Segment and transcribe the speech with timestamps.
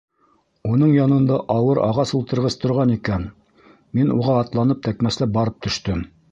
[0.69, 3.29] Уның янында ауыр ағас ултырғыс торған икән,
[3.99, 6.07] мин уға атланып тәкмәсләп барып төштөм.